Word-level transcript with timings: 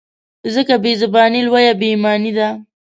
ځکه 0.53 0.75
بې 0.83 0.91
زباني 1.01 1.39
لویه 1.47 1.73
بې 1.79 1.87
ایماني 1.93 2.31
ده. 2.37 2.47